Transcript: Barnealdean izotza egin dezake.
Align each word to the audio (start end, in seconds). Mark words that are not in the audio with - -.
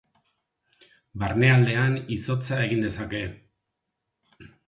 Barnealdean 1.23 1.99
izotza 2.17 2.59
egin 2.65 2.81
dezake. 2.87 3.23